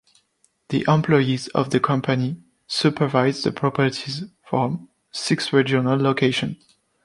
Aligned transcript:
The 0.69 0.83
employees 0.87 1.47
of 1.49 1.69
the 1.69 1.79
company 1.79 2.41
supervise 2.65 3.43
the 3.43 3.51
properties 3.51 4.23
from 4.43 4.89
six 5.11 5.53
regional 5.53 5.95
locations. 5.95 6.75